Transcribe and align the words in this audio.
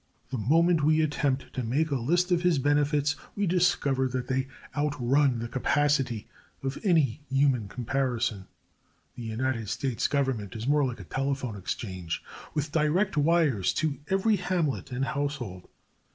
The 0.31 0.37
moment 0.39 0.83
we 0.83 0.99
attempt 1.03 1.53
to 1.53 1.61
make 1.63 1.91
a 1.91 1.95
list 1.95 2.31
of 2.31 2.41
his 2.41 2.57
benefits 2.57 3.15
we 3.35 3.45
discover 3.45 4.07
that 4.07 4.25
they 4.29 4.47
outrun 4.75 5.37
the 5.37 5.47
capacity 5.47 6.27
of 6.63 6.79
any 6.83 7.21
human 7.29 7.67
comparison. 7.67 8.47
The 9.13 9.21
United 9.21 9.69
States 9.69 10.07
Government 10.07 10.55
is 10.55 10.65
more 10.65 10.83
like 10.83 10.99
a 11.01 11.03
telephone 11.03 11.55
exchange, 11.55 12.23
with 12.55 12.71
direct 12.71 13.15
wires 13.15 13.75
to 13.75 13.99
every 14.09 14.37
hamlet 14.37 14.91
and 14.91 15.05
household. 15.05 15.67